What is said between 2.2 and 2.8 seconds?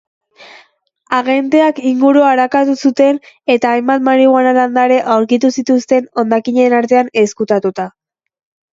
arakatu